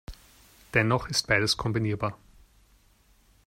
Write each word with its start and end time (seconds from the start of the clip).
Dennoch 0.73 1.09
ist 1.09 1.27
beides 1.27 1.57
kombinierbar. 1.57 2.17